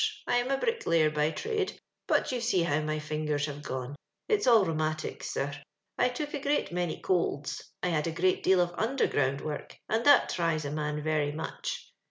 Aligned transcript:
I 0.25 0.37
am 0.37 0.49
a 0.49 0.57
bricklayer 0.57 1.11
by 1.11 1.29
trade; 1.29 1.79
but 2.07 2.31
you 2.31 2.41
see 2.41 2.63
how 2.63 2.81
my 2.81 2.97
fingers 2.97 3.45
have 3.45 3.61
gone: 3.61 3.95
it's 4.27 4.47
all 4.47 4.65
rheumatics, 4.65 5.29
sir. 5.29 5.53
I 5.95 6.09
took 6.09 6.33
a 6.33 6.39
great 6.41 6.71
many 6.71 6.99
colds. 6.99 7.71
I 7.83 7.89
had 7.89 8.07
a 8.07 8.11
great 8.11 8.41
deal 8.41 8.61
of 8.61 8.73
underground 8.79 9.41
work, 9.41 9.77
and 9.87 10.03
that 10.07 10.29
tries 10.29 10.65
a 10.65 10.71
man 10.71 11.03
very 11.03 11.31
much. 11.31 11.91